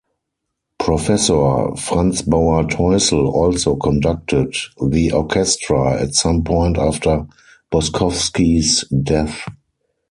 Professor 0.79 1.75
Franz 1.77 2.23
Bauer-Theussl 2.23 3.31
also 3.31 3.75
conducted 3.75 4.55
the 4.83 5.11
orchestra 5.11 6.01
at 6.01 6.15
some 6.15 6.43
point 6.43 6.79
after 6.79 7.27
Boskovsky's 7.71 8.81
death. 8.89 9.43